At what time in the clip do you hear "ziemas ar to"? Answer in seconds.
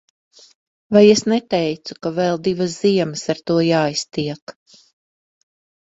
2.87-3.61